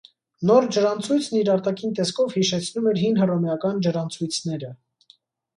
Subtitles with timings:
[0.51, 4.73] Նոր ջրանցույցն իր արտաքին տեսքով հիշեցնում էր հին հռոմեական ջրանցույցները։